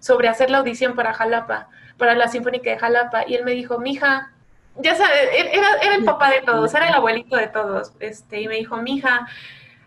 sobre 0.00 0.28
hacer 0.28 0.50
la 0.50 0.58
audición 0.58 0.94
para 0.94 1.14
Jalapa, 1.14 1.68
para 1.96 2.14
la 2.14 2.28
Sinfónica 2.28 2.70
de 2.70 2.78
Jalapa, 2.78 3.24
y 3.26 3.34
él 3.34 3.44
me 3.44 3.52
dijo, 3.52 3.78
mija, 3.78 4.32
ya 4.76 4.94
sabes, 4.94 5.28
era, 5.32 5.68
era 5.82 5.94
el 5.96 6.04
papá 6.04 6.30
de 6.30 6.42
todos, 6.42 6.72
era 6.74 6.88
el 6.88 6.94
abuelito 6.94 7.36
de 7.36 7.48
todos, 7.48 7.92
este, 8.00 8.40
y 8.40 8.48
me 8.48 8.56
dijo, 8.56 8.76
mija, 8.78 9.26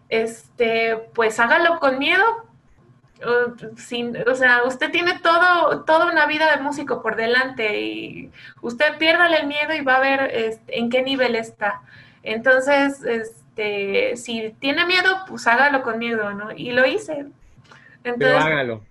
este, 0.10 0.97
pues 1.13 1.39
hágalo 1.39 1.79
con 1.79 1.97
miedo, 1.97 2.46
sin, 3.78 4.18
o 4.28 4.36
sea, 4.36 4.63
usted 4.63 4.92
tiene 4.92 5.20
todo, 5.20 5.84
toda 5.84 6.12
una 6.12 6.26
vida 6.26 6.56
de 6.56 6.62
músico 6.62 7.02
por 7.02 7.16
delante 7.16 7.80
y 7.80 8.32
usted 8.62 8.98
piérdale 8.98 9.38
el 9.38 9.48
miedo 9.48 9.74
y 9.74 9.82
va 9.82 9.98
a 9.98 10.00
ver 10.00 10.32
este, 10.34 10.80
en 10.80 10.90
qué 10.90 11.04
nivel 11.04 11.36
está. 11.36 11.82
Entonces, 12.24 13.04
este, 13.04 14.18
si 14.18 14.56
tiene 14.60 14.86
miedo, 14.86 15.24
pues 15.28 15.48
hágalo 15.48 15.84
con 15.84 16.00
miedo, 16.00 16.34
¿no? 16.34 16.52
Y 16.52 16.72
lo 16.72 16.86
hice. 16.86 17.28
pero 18.04 18.38
hágalo. 18.40 18.84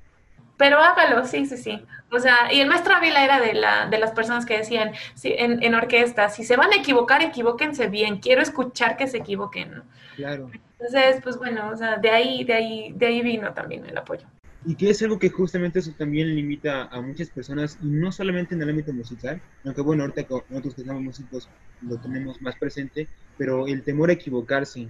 Pero 0.60 0.76
hágalo, 0.76 1.24
sí, 1.24 1.46
sí, 1.46 1.56
sí. 1.56 1.82
O 2.12 2.18
sea, 2.18 2.52
y 2.52 2.60
el 2.60 2.68
maestro 2.68 2.94
Ávila 2.94 3.24
era 3.24 3.40
de, 3.40 3.54
la, 3.54 3.88
de 3.88 3.96
las 3.96 4.10
personas 4.10 4.44
que 4.44 4.58
decían 4.58 4.92
si, 5.14 5.32
en, 5.32 5.62
en 5.62 5.74
orquesta, 5.74 6.28
si 6.28 6.44
se 6.44 6.54
van 6.54 6.70
a 6.70 6.76
equivocar, 6.76 7.22
equivóquense 7.22 7.88
bien, 7.88 8.18
quiero 8.18 8.42
escuchar 8.42 8.98
que 8.98 9.06
se 9.06 9.16
equivoquen, 9.16 9.76
¿no? 9.76 9.82
Claro. 10.16 10.50
Entonces, 10.78 11.22
pues 11.22 11.38
bueno, 11.38 11.70
o 11.70 11.76
sea, 11.78 11.96
de 11.96 12.10
ahí, 12.10 12.44
de 12.44 12.52
ahí, 12.52 12.92
de 12.94 13.06
ahí 13.06 13.22
vino 13.22 13.54
también 13.54 13.86
el 13.86 13.96
apoyo. 13.96 14.26
Y 14.66 14.74
que 14.74 14.90
es 14.90 15.00
algo 15.00 15.18
que 15.18 15.30
justamente 15.30 15.78
eso 15.78 15.92
también 15.96 16.34
limita 16.36 16.82
a 16.92 17.00
muchas 17.00 17.30
personas, 17.30 17.78
y 17.82 17.86
no 17.86 18.12
solamente 18.12 18.54
en 18.54 18.60
el 18.60 18.68
ámbito 18.68 18.92
musical, 18.92 19.40
aunque 19.64 19.80
bueno, 19.80 20.02
ahorita 20.02 20.26
nosotros 20.50 20.74
que 20.74 20.84
somos 20.84 21.00
músicos 21.00 21.48
lo 21.80 21.96
tenemos 21.96 22.42
más 22.42 22.54
presente, 22.56 23.08
pero 23.38 23.66
el 23.66 23.82
temor 23.82 24.10
a 24.10 24.12
equivocarse, 24.12 24.88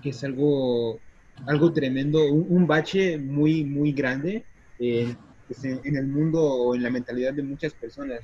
que 0.00 0.08
es 0.08 0.24
algo, 0.24 0.98
algo 1.46 1.70
tremendo, 1.74 2.32
un, 2.32 2.66
bache 2.66 3.18
muy, 3.18 3.62
muy 3.62 3.92
grande 3.92 4.46
pues, 4.78 5.64
en, 5.64 5.80
en, 5.84 5.96
el 5.96 6.06
mundo 6.06 6.42
o 6.42 6.74
en 6.74 6.82
la 6.82 6.90
mentalidad 6.90 7.32
de 7.34 7.42
muchas 7.42 7.74
personas. 7.74 8.20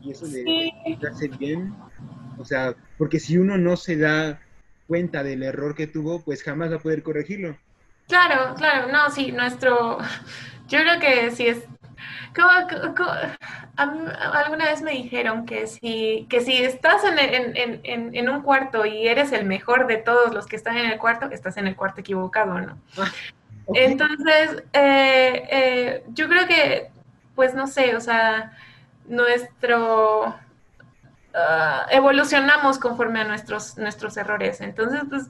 Y 0.00 0.10
eso 0.10 0.26
de 0.26 0.68
equivocarse 0.84 1.28
bien, 1.28 1.74
o 2.38 2.44
sea, 2.44 2.74
porque 2.98 3.20
si 3.20 3.38
uno 3.38 3.56
no 3.56 3.76
se 3.76 3.96
da 3.96 4.40
cuenta 4.88 5.22
del 5.22 5.42
error 5.42 5.74
que 5.74 5.86
tuvo, 5.86 6.20
pues 6.24 6.42
jamás 6.42 6.72
va 6.72 6.76
a 6.76 6.80
poder 6.80 7.02
corregirlo. 7.02 7.56
Claro, 8.08 8.54
claro, 8.56 8.92
no, 8.92 9.10
sí, 9.10 9.30
nuestro, 9.32 9.98
yo 10.68 10.80
creo 10.80 10.98
que 10.98 11.30
sí 11.30 11.46
es, 11.46 11.62
alguna 13.76 14.66
vez 14.66 14.82
me 14.82 14.92
dijeron 14.92 15.46
que 15.46 15.66
si, 15.66 16.26
que 16.28 16.40
si 16.40 16.56
estás 16.56 17.04
en, 17.04 17.18
en, 17.18 17.80
en, 17.84 18.14
en, 18.14 18.28
un 18.28 18.42
cuarto 18.42 18.84
y 18.84 19.06
eres 19.06 19.32
el 19.32 19.44
mejor 19.46 19.86
de 19.86 19.98
todos 19.98 20.34
los 20.34 20.46
que 20.46 20.56
están 20.56 20.76
en 20.76 20.90
el 20.90 20.98
cuarto, 20.98 21.30
estás 21.30 21.56
en 21.56 21.66
el 21.66 21.76
cuarto 21.76 22.00
equivocado, 22.00 22.60
¿no? 22.60 22.78
Entonces, 23.74 24.64
eh, 24.72 25.48
eh, 25.50 26.04
yo 26.08 26.28
creo 26.28 26.46
que, 26.46 26.90
pues 27.34 27.54
no 27.54 27.66
sé, 27.66 27.96
o 27.96 28.00
sea, 28.00 28.52
nuestro... 29.06 30.34
Ah, 31.34 31.86
evolucionamos 31.90 32.78
conforme 32.78 33.20
a 33.20 33.24
nuestros, 33.24 33.78
nuestros 33.78 34.16
errores. 34.18 34.60
Entonces, 34.60 35.00
pues 35.08 35.28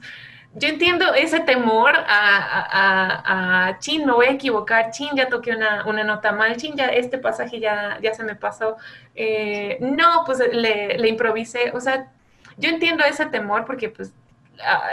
yo 0.55 0.67
entiendo 0.67 1.13
ese 1.13 1.39
temor 1.39 1.95
a, 1.95 3.67
a, 3.67 3.79
chin, 3.79 4.05
me 4.05 4.11
voy 4.11 4.27
a 4.27 4.31
equivocar, 4.31 4.91
chin, 4.91 5.09
ya 5.15 5.27
toqué 5.27 5.55
una, 5.55 6.03
nota 6.03 6.31
mal, 6.31 6.57
chin, 6.57 6.75
ya 6.75 6.87
este 6.87 7.17
pasaje 7.17 7.59
ya, 7.59 7.97
ya 8.01 8.13
se 8.13 8.23
me 8.23 8.35
pasó. 8.35 8.77
Eh, 9.15 9.77
no, 9.79 10.23
pues 10.25 10.39
le, 10.39 10.97
le, 10.97 11.07
improvisé. 11.07 11.71
O 11.73 11.79
sea, 11.79 12.11
yo 12.57 12.69
entiendo 12.69 13.03
ese 13.03 13.25
temor 13.25 13.65
porque 13.65 13.89
pues 13.89 14.13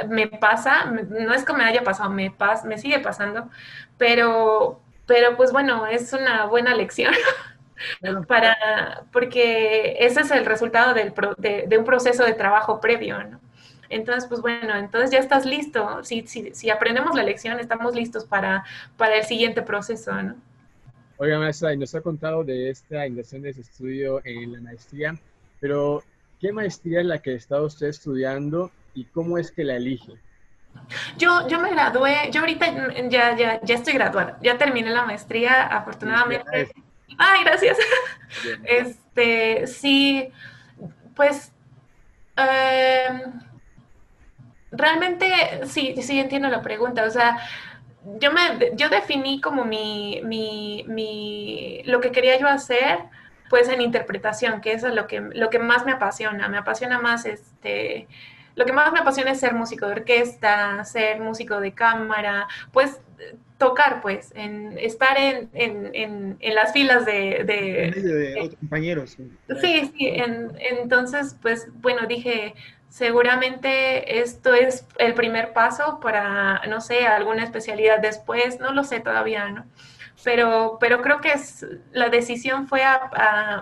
me 0.08 0.28
pasa, 0.28 0.86
no 0.86 1.34
es 1.34 1.44
que 1.44 1.53
me 1.53 1.64
haya 1.64 1.83
pasado, 1.83 2.11
me, 2.11 2.30
pas, 2.30 2.64
me 2.64 2.78
sigue 2.78 2.98
pasando, 3.00 3.48
pero, 3.98 4.80
pero 5.06 5.36
pues 5.36 5.53
bueno, 5.53 5.86
es 5.86 6.12
una 6.12 6.47
buena 6.47 6.75
lección. 6.75 7.14
para, 8.28 9.05
porque 9.12 9.97
ese 10.00 10.20
es 10.20 10.31
el 10.31 10.44
resultado 10.44 10.94
del, 10.94 11.14
de, 11.38 11.64
de 11.66 11.78
un 11.78 11.84
proceso 11.84 12.25
de 12.25 12.34
trabajo 12.34 12.81
previo, 12.81 13.22
¿no? 13.25 13.41
Entonces, 13.88 14.28
pues 14.28 14.41
bueno, 14.41 14.76
entonces 14.76 15.10
ya 15.10 15.19
estás 15.19 15.44
listo. 15.44 16.03
Si, 16.04 16.26
si, 16.26 16.54
si 16.54 16.70
aprendemos 16.70 17.15
la 17.16 17.25
lección, 17.25 17.59
estamos 17.59 17.94
listos 17.94 18.25
para, 18.25 18.65
para 18.97 19.16
el 19.16 19.25
siguiente 19.25 19.62
proceso, 19.62 20.12
¿no? 20.22 20.37
Oiga, 21.16 21.38
maestra, 21.38 21.75
y 21.75 21.76
nos 21.76 21.94
ha 21.94 22.00
contado 22.00 22.44
de 22.44 22.70
esta 22.70 23.06
inversión 23.06 23.43
de 23.43 23.50
estudio 23.50 24.22
en 24.25 24.53
la 24.53 24.60
maestría, 24.60 25.19
pero 25.59 26.03
¿qué 26.41 26.50
maestría 26.50 27.00
es 27.00 27.06
la 27.06 27.19
que 27.19 27.34
está 27.34 27.60
usted 27.60 27.88
estudiando 27.88 28.70
y 28.95 29.05
cómo 29.05 29.39
es 29.39 29.51
que 29.51 29.65
la 29.65 29.77
elige? 29.77 30.12
Yo, 31.17 31.49
yo 31.49 31.61
me 31.61 31.71
gradué, 31.71 32.31
yo 32.31 32.41
ahorita 32.41 32.67
ya, 33.09 33.37
ya, 33.37 33.61
ya 33.62 33.75
estoy 33.75 33.95
graduada, 33.95 34.39
ya 34.43 34.56
terminé 34.56 34.91
la 34.91 35.05
maestría, 35.05 35.67
afortunadamente. 35.67 36.73
Ay, 37.19 37.45
gracias. 37.45 37.79
Este, 38.65 39.67
sí, 39.67 40.29
pues 41.17 41.53
eh, 42.37 43.25
realmente 44.71 45.61
sí, 45.67 45.95
sí 46.00 46.19
entiendo 46.19 46.49
la 46.49 46.62
pregunta. 46.62 47.05
O 47.05 47.11
sea, 47.11 47.39
yo 48.19 48.33
me, 48.33 48.71
yo 48.75 48.89
definí 48.89 49.41
como 49.41 49.65
mi, 49.65 50.21
mi, 50.25 50.84
mi, 50.87 51.83
lo 51.84 52.00
que 52.00 52.12
quería 52.12 52.39
yo 52.39 52.49
hacer, 52.49 53.00
pues 53.49 53.69
en 53.69 53.81
interpretación, 53.81 54.61
que 54.61 54.73
eso 54.73 54.89
es 54.89 54.95
lo 54.95 55.06
que, 55.06 55.21
lo 55.21 55.50
que 55.50 55.59
más 55.59 55.84
me 55.84 55.93
apasiona. 55.93 56.49
Me 56.49 56.59
apasiona 56.59 57.00
más 57.00 57.27
este, 57.27 58.06
lo 58.55 58.65
que 58.65 58.72
más 58.72 58.93
me 58.93 59.00
apasiona 59.00 59.33
es 59.33 59.41
ser 59.41 59.55
músico 59.55 59.87
de 59.87 59.93
orquesta, 59.93 60.84
ser 60.84 61.21
músico 61.21 61.61
de 61.61 61.72
cámara, 61.72 62.49
pues 62.72 63.00
tocar, 63.59 64.00
pues, 64.00 64.33
en 64.34 64.78
estar 64.78 65.19
en, 65.19 65.50
en, 65.53 65.91
en, 65.94 66.37
en 66.41 66.55
las 66.55 66.72
filas 66.72 67.05
de... 67.05 67.44
de, 67.44 67.93
de 68.00 68.41
otros 68.41 68.59
compañeros. 68.59 69.16
Sí, 69.61 69.93
sí, 69.94 70.12
entonces, 70.81 71.37
pues, 71.43 71.69
bueno, 71.81 72.06
dije, 72.06 72.55
Seguramente 72.91 74.21
esto 74.21 74.53
es 74.53 74.84
el 74.99 75.15
primer 75.15 75.53
paso 75.53 76.00
para, 76.00 76.61
no 76.67 76.81
sé, 76.81 77.06
alguna 77.06 77.44
especialidad 77.44 78.00
después, 78.00 78.59
no 78.59 78.72
lo 78.72 78.82
sé 78.82 78.99
todavía, 78.99 79.49
¿no? 79.49 79.65
Pero, 80.22 80.76
pero 80.81 81.00
creo 81.00 81.20
que 81.20 81.32
es, 81.32 81.66
la 81.92 82.10
decisión 82.10 82.69
fue 82.69 82.82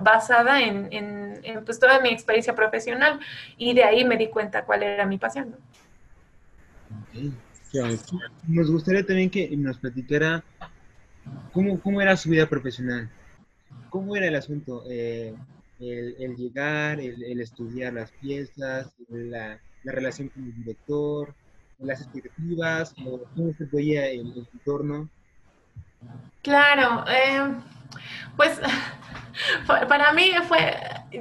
basada 0.01 0.61
en, 0.61 1.41
pues, 1.65 1.79
toda 1.79 2.01
mi 2.01 2.09
experiencia 2.09 2.55
profesional 2.55 3.21
y 3.57 3.75
de 3.75 3.85
ahí 3.85 4.05
me 4.05 4.17
di 4.17 4.29
cuenta 4.29 4.65
cuál 4.65 4.83
era 4.83 5.07
mi 5.07 5.19
pasión. 5.19 5.51
¿no? 5.51 5.57
Nos 8.47 8.71
gustaría 8.71 9.05
también 9.05 9.31
que 9.31 9.55
nos 9.57 9.79
platicara 9.79 10.43
cómo, 11.53 11.81
cómo 11.81 12.01
era 12.01 12.17
su 12.17 12.31
vida 12.31 12.49
profesional. 12.49 13.11
¿Cómo 13.91 14.17
era 14.17 14.27
el 14.27 14.35
asunto? 14.35 14.85
Eh, 14.89 15.35
el, 15.81 16.37
llegar, 16.37 17.01
el, 17.01 17.41
estudiar 17.41 17.93
las 17.93 18.11
piezas, 18.13 18.93
la, 19.09 19.61
relación 19.85 20.29
con 20.29 20.45
el 20.45 20.55
director, 20.57 21.35
las 21.79 22.03
expectativas, 22.03 22.95
cómo 22.95 23.55
se 23.57 23.65
veía 23.67 24.09
el, 24.09 24.33
el 24.33 24.49
entorno. 24.53 25.09
Claro, 26.43 27.05
eh, 27.09 27.43
pues 28.37 28.61
para 29.67 30.13
mí 30.13 30.33
fue, 30.47 30.77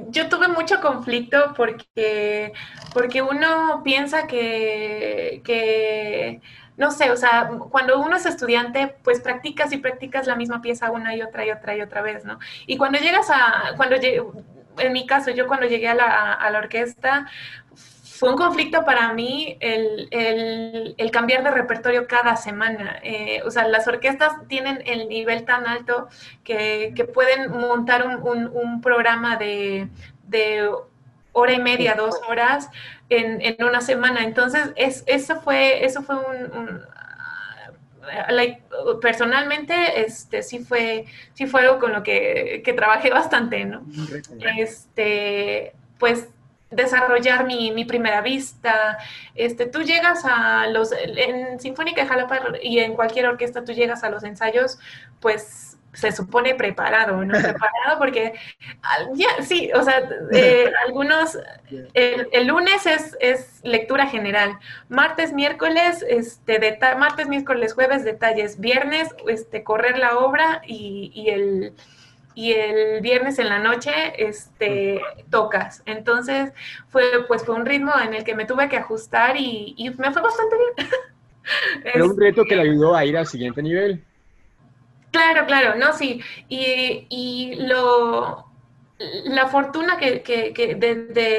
yo 0.08 0.28
tuve 0.28 0.48
mucho 0.48 0.80
conflicto 0.80 1.52
porque, 1.56 2.52
porque 2.92 3.22
uno 3.22 3.82
piensa 3.84 4.26
que, 4.26 5.42
que, 5.44 6.40
no 6.76 6.90
sé, 6.90 7.10
o 7.10 7.16
sea, 7.16 7.50
cuando 7.70 7.98
uno 8.00 8.16
es 8.16 8.26
estudiante, 8.26 8.96
pues 9.02 9.20
practicas 9.20 9.72
y 9.72 9.78
practicas 9.78 10.26
la 10.26 10.36
misma 10.36 10.62
pieza 10.62 10.90
una 10.90 11.14
y 11.14 11.22
otra 11.22 11.44
y 11.44 11.50
otra 11.50 11.76
y 11.76 11.82
otra 11.82 12.02
vez, 12.02 12.24
¿no? 12.24 12.38
Y 12.66 12.76
cuando 12.76 12.98
llegas 12.98 13.28
a, 13.30 13.74
cuando 13.76 13.96
en 13.96 14.92
mi 14.92 15.06
caso, 15.06 15.30
yo 15.32 15.46
cuando 15.48 15.66
llegué 15.66 15.88
a 15.88 15.94
la, 15.94 16.32
a 16.34 16.50
la 16.50 16.58
orquesta, 16.60 17.26
fue 18.18 18.30
un 18.30 18.36
conflicto 18.36 18.84
para 18.84 19.12
mí 19.12 19.56
el, 19.60 20.08
el, 20.10 20.94
el, 20.98 21.10
cambiar 21.12 21.44
de 21.44 21.52
repertorio 21.52 22.08
cada 22.08 22.34
semana. 22.34 22.98
Eh, 23.04 23.40
o 23.44 23.50
sea, 23.50 23.68
las 23.68 23.86
orquestas 23.86 24.32
tienen 24.48 24.82
el 24.86 25.08
nivel 25.08 25.44
tan 25.44 25.68
alto 25.68 26.08
que, 26.42 26.92
que 26.96 27.04
pueden 27.04 27.52
montar 27.52 28.04
un, 28.04 28.16
un, 28.28 28.48
un 28.48 28.80
programa 28.80 29.36
de, 29.36 29.88
de, 30.24 30.68
hora 31.30 31.52
y 31.52 31.60
media, 31.60 31.94
dos 31.94 32.20
horas 32.28 32.68
en, 33.08 33.40
en 33.40 33.64
una 33.64 33.80
semana. 33.80 34.24
Entonces, 34.24 34.72
es, 34.74 35.04
eso 35.06 35.40
fue, 35.40 35.84
eso 35.84 36.02
fue 36.02 36.16
un, 36.16 36.82
Like, 38.30 38.62
personalmente, 39.02 40.00
este, 40.00 40.42
sí 40.42 40.60
fue, 40.60 41.04
sí 41.34 41.46
fue 41.46 41.60
algo 41.60 41.78
con 41.78 41.92
lo 41.92 42.02
que, 42.02 42.62
que 42.64 42.72
trabajé 42.72 43.10
bastante, 43.10 43.66
¿no? 43.66 43.84
Este, 44.56 45.74
pues 45.98 46.28
desarrollar 46.70 47.46
mi, 47.46 47.70
mi, 47.70 47.84
primera 47.84 48.20
vista. 48.20 48.98
Este, 49.34 49.66
tú 49.66 49.82
llegas 49.82 50.24
a 50.24 50.66
los, 50.66 50.92
en 50.92 51.58
Sinfónica 51.60 52.02
de 52.02 52.08
Jalapa 52.08 52.40
y 52.62 52.78
en 52.80 52.94
cualquier 52.94 53.26
orquesta 53.26 53.64
tú 53.64 53.72
llegas 53.72 54.04
a 54.04 54.10
los 54.10 54.24
ensayos, 54.24 54.78
pues 55.20 55.78
se 55.92 56.12
supone 56.12 56.54
preparado, 56.54 57.24
¿no? 57.24 57.32
Preparado 57.42 57.98
porque, 57.98 58.34
ya, 59.14 59.42
sí, 59.42 59.70
o 59.74 59.82
sea, 59.82 60.08
eh, 60.32 60.70
algunos, 60.86 61.38
el, 61.94 62.46
lunes 62.46 62.86
es, 62.86 63.16
es, 63.20 63.60
lectura 63.64 64.06
general, 64.06 64.58
martes, 64.88 65.32
miércoles, 65.32 66.04
este, 66.08 66.78
martes, 66.98 67.28
miércoles, 67.28 67.74
jueves, 67.74 68.04
detalles, 68.04 68.60
viernes, 68.60 69.08
este, 69.26 69.64
correr 69.64 69.98
la 69.98 70.18
obra 70.18 70.60
y, 70.66 71.10
y 71.14 71.30
el 71.30 71.72
y 72.38 72.52
el 72.52 73.00
viernes 73.00 73.40
en 73.40 73.48
la 73.48 73.58
noche 73.58 73.90
este, 74.16 75.00
tocas. 75.28 75.82
Entonces 75.86 76.52
fue, 76.86 77.02
pues, 77.26 77.44
fue 77.44 77.56
un 77.56 77.66
ritmo 77.66 77.90
en 78.00 78.14
el 78.14 78.22
que 78.22 78.36
me 78.36 78.44
tuve 78.44 78.68
que 78.68 78.76
ajustar 78.76 79.36
y, 79.36 79.74
y 79.76 79.90
me 79.90 80.12
fue 80.12 80.22
bastante 80.22 80.54
bien. 80.56 80.88
Era 81.84 82.04
un 82.04 82.16
reto 82.16 82.44
que 82.44 82.54
le 82.54 82.62
ayudó 82.62 82.94
a 82.94 83.04
ir 83.04 83.16
al 83.16 83.26
siguiente 83.26 83.60
nivel. 83.60 84.04
Claro, 85.10 85.46
claro, 85.46 85.74
no, 85.80 85.92
sí. 85.94 86.22
Y, 86.48 87.08
y 87.08 87.56
lo, 87.66 88.46
la 89.24 89.48
fortuna 89.48 89.96
que, 89.96 90.22
que, 90.22 90.52
que 90.52 90.76
de, 90.76 90.94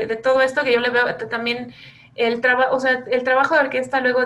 de, 0.06 0.16
todo 0.18 0.42
esto 0.42 0.66
que 0.66 0.74
yo 0.74 0.81
le 0.81 0.90
veo 0.90 1.16
también 1.30 1.74
el 2.19 2.42
trabajo, 2.42 2.75
o 2.75 2.80
sea, 2.81 3.06
el 3.10 3.24
trabajo 3.24 3.56
de 3.56 3.62
orquesta 3.62 4.01
luego 4.01 4.25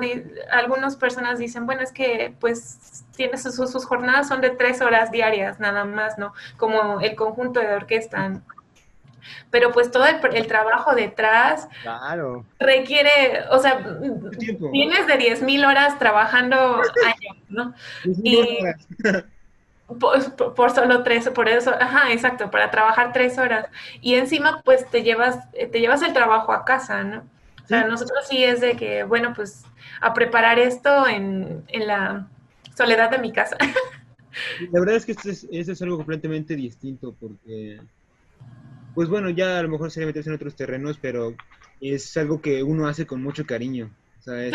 algunas 0.52 0.96
personas 0.96 1.38
dicen, 1.38 1.68
bueno, 1.68 1.84
es 1.84 1.92
que 1.92 2.34
pues 2.40 3.06
tiene 3.16 3.38
sus, 3.38 3.56
sus, 3.56 3.86
jornadas 3.86 4.28
son 4.28 4.42
de 4.42 4.50
tres 4.50 4.82
horas 4.82 5.12
diarias 5.12 5.60
nada 5.60 5.86
más, 5.86 6.18
¿no? 6.18 6.34
Como 6.58 7.02
el 7.02 7.16
conjunto 7.16 7.60
de 7.60 7.72
orquesta. 7.72 8.42
Pero 9.52 9.72
pues 9.72 9.92
todo 9.92 10.06
el, 10.08 10.48
trabajo 10.48 10.96
detrás 10.96 11.68
claro. 11.84 12.44
requiere, 12.60 13.46
o 13.52 13.60
sea, 13.60 13.78
tienes 14.72 15.06
de 15.06 15.14
10.000 15.14 15.42
mil 15.44 15.64
horas 15.64 16.00
trabajando 16.00 16.82
años, 17.06 17.38
¿no? 17.48 17.76
Y 18.04 18.58
por, 20.00 20.56
por, 20.56 20.72
solo 20.72 21.04
tres, 21.04 21.30
por 21.30 21.48
eso, 21.48 21.76
ajá, 21.80 22.12
exacto, 22.12 22.50
para 22.50 22.72
trabajar 22.72 23.14
tres 23.14 23.38
horas. 23.38 23.68
Y 24.02 24.16
encima 24.16 24.64
pues 24.66 24.90
te 24.90 25.04
llevas, 25.04 25.38
te 25.52 25.80
llevas 25.80 26.02
el 26.02 26.14
trabajo 26.14 26.52
a 26.52 26.66
casa, 26.66 27.04
¿no? 27.04 27.32
O 27.64 27.68
sea, 27.68 27.88
nosotros 27.88 28.26
sí 28.30 28.44
es 28.44 28.60
de 28.62 28.76
que, 28.76 29.04
bueno, 29.04 29.34
pues 29.34 29.64
a 30.02 30.14
preparar 30.14 30.60
esto 30.60 31.08
en, 31.08 31.64
en 31.68 31.88
la 31.88 32.28
soledad 32.76 33.10
de 33.10 33.20
mi 33.20 33.32
casa. 33.32 33.58
La 34.72 34.80
verdad 34.80 34.96
es 34.96 35.06
que 35.06 35.14
esto 35.14 35.30
es, 35.30 35.48
es 35.50 35.82
algo 35.82 35.98
completamente 35.98 36.56
distinto 36.56 37.16
porque, 37.20 37.80
pues 38.96 39.08
bueno, 39.08 39.30
ya 39.30 39.60
a 39.60 39.64
lo 39.64 39.70
mejor 39.70 39.92
sería 39.92 40.08
meterse 40.08 40.30
en 40.30 40.36
otros 40.36 40.56
terrenos, 40.56 40.98
pero 41.02 41.36
es 41.80 42.16
algo 42.18 42.42
que 42.42 42.64
uno 42.64 42.88
hace 42.88 43.06
con 43.06 43.22
mucho 43.22 43.46
cariño. 43.46 43.92
O 44.20 44.24
sea, 44.24 44.44
es, 44.46 44.54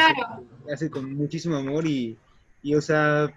hace 0.72 0.90
con 0.90 1.14
muchísimo 1.14 1.56
amor 1.56 1.86
y, 1.86 2.16
y, 2.62 2.74
o 2.74 2.80
sea, 2.80 3.32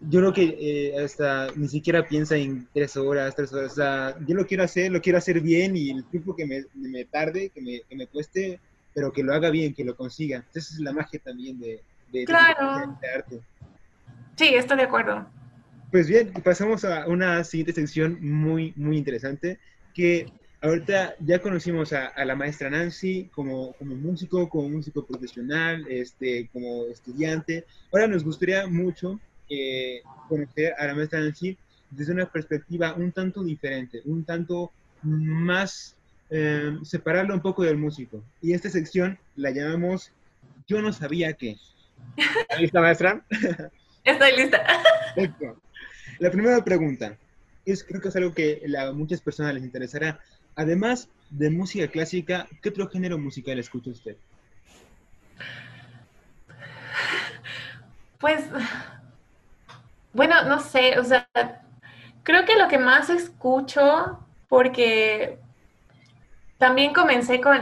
yo 0.00 0.20
creo 0.20 0.32
que 0.32 0.56
eh, 0.58 1.04
hasta 1.04 1.48
ni 1.54 1.68
siquiera 1.68 2.08
piensa 2.08 2.36
en 2.36 2.66
tres 2.72 2.96
horas, 2.96 3.34
tres 3.34 3.52
horas. 3.52 3.72
O 3.72 3.74
sea, 3.74 4.16
yo 4.26 4.34
lo 4.34 4.46
quiero 4.46 4.64
hacer, 4.64 4.90
lo 4.90 5.00
quiero 5.00 5.18
hacer 5.18 5.40
bien 5.40 5.76
y 5.76 5.90
el 5.90 6.04
tiempo 6.04 6.34
que 6.34 6.46
me, 6.46 6.64
me 6.74 7.04
tarde, 7.04 7.50
que 7.50 7.60
me, 7.60 7.80
que 7.82 7.96
me 7.96 8.06
cueste, 8.06 8.58
pero 8.94 9.12
que 9.12 9.22
lo 9.22 9.34
haga 9.34 9.50
bien, 9.50 9.74
que 9.74 9.84
lo 9.84 9.96
consiga. 9.96 10.44
Esa 10.54 10.74
es 10.74 10.80
la 10.80 10.92
magia 10.92 11.20
también 11.20 11.58
de, 11.58 11.82
de, 12.12 12.24
claro. 12.24 12.96
arte. 13.14 13.40
Sí, 14.36 14.54
estoy 14.54 14.78
de 14.78 14.84
acuerdo. 14.84 15.26
Pues 15.90 16.08
bien, 16.08 16.32
pasamos 16.44 16.84
a 16.84 17.06
una 17.06 17.44
siguiente 17.44 17.72
sección 17.72 18.18
muy, 18.20 18.72
muy 18.76 18.96
interesante, 18.96 19.58
que 19.94 20.26
ahorita 20.60 21.14
ya 21.20 21.40
conocimos 21.40 21.92
a, 21.92 22.12
la 22.24 22.34
maestra 22.34 22.70
Nancy 22.70 23.30
como, 23.34 23.72
como 23.74 23.94
músico, 23.94 24.48
como 24.48 24.68
músico 24.68 25.04
profesional, 25.04 25.86
este, 25.88 26.48
como 26.52 26.86
estudiante. 26.86 27.64
Ahora 27.92 28.06
nos 28.06 28.24
gustaría 28.24 28.66
mucho 28.66 29.20
eh, 29.48 30.02
conocer 30.28 30.74
a 30.78 30.86
la 30.86 30.94
maestra 30.94 31.20
Nancy 31.20 31.56
desde 31.90 32.12
una 32.12 32.26
perspectiva 32.26 32.94
un 32.94 33.12
tanto 33.12 33.44
diferente, 33.44 34.00
un 34.04 34.24
tanto 34.24 34.72
más 35.02 35.96
eh, 36.30 36.78
separarlo 36.82 37.34
un 37.34 37.40
poco 37.40 37.62
del 37.62 37.76
músico. 37.76 38.22
Y 38.40 38.54
esta 38.54 38.70
sección 38.70 39.18
la 39.36 39.50
llamamos 39.50 40.12
Yo 40.66 40.80
no 40.80 40.92
sabía 40.92 41.32
que. 41.34 41.56
¿Lista, 42.58 42.80
maestra? 42.80 43.24
Estoy 44.04 44.36
lista. 44.36 44.64
La 46.18 46.30
primera 46.30 46.62
pregunta 46.62 47.16
es, 47.64 47.82
creo 47.82 48.00
que 48.00 48.08
es 48.08 48.16
algo 48.16 48.34
que 48.34 48.62
a 48.78 48.92
muchas 48.92 49.20
personas 49.20 49.54
les 49.54 49.64
interesará. 49.64 50.20
Además 50.56 51.08
de 51.30 51.50
música 51.50 51.88
clásica, 51.88 52.46
¿qué 52.62 52.68
otro 52.68 52.88
género 52.88 53.18
musical 53.18 53.58
escucha 53.58 53.90
usted? 53.90 54.16
Pues, 58.18 58.44
bueno, 60.12 60.44
no 60.44 60.60
sé, 60.60 60.98
o 60.98 61.04
sea, 61.04 61.28
creo 62.22 62.44
que 62.44 62.56
lo 62.56 62.68
que 62.68 62.78
más 62.78 63.10
escucho, 63.10 64.18
porque 64.48 65.38
también 66.58 66.92
comencé 66.92 67.40
con, 67.40 67.58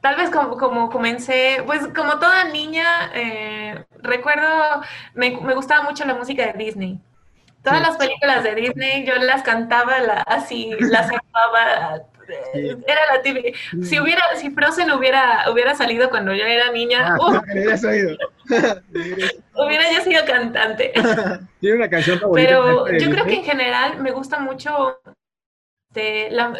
tal 0.00 0.16
vez 0.16 0.30
como, 0.30 0.56
como, 0.56 0.90
comencé, 0.90 1.62
pues 1.66 1.86
como 1.88 2.18
toda 2.18 2.44
niña, 2.44 3.10
eh, 3.14 3.84
recuerdo, 4.02 4.82
me, 5.14 5.38
me, 5.40 5.54
gustaba 5.54 5.82
mucho 5.82 6.04
la 6.04 6.14
música 6.14 6.46
de 6.46 6.64
Disney. 6.64 7.00
Todas 7.62 7.82
las 7.82 7.96
películas 7.96 8.44
de 8.44 8.54
Disney 8.54 9.04
yo 9.04 9.16
las 9.16 9.42
cantaba 9.42 9.98
la, 10.00 10.22
así, 10.22 10.70
las 10.78 11.08
cantaba. 11.10 12.02
Era 12.54 13.00
la 13.14 13.22
típica. 13.22 13.58
Si 13.82 13.98
hubiera, 13.98 14.22
si 14.36 14.50
Frozen 14.50 14.90
hubiera, 14.90 15.50
hubiera 15.50 15.74
salido 15.74 16.10
cuando 16.10 16.34
yo 16.34 16.44
era 16.44 16.70
niña, 16.70 17.14
ah, 17.14 17.16
uh, 17.20 17.40
hubiera 19.64 19.90
ya 19.90 20.02
sido 20.02 20.22
cantante. 20.26 20.92
Tiene 21.60 21.76
una 21.76 21.88
canción 21.88 22.20
favorita. 22.20 22.48
Pero 22.48 22.86
yo 22.98 23.10
creo 23.10 23.24
que 23.24 23.34
en 23.34 23.44
general 23.44 23.98
me 24.00 24.10
gusta 24.10 24.38
mucho 24.38 25.00
de 25.98 26.28
la, 26.30 26.52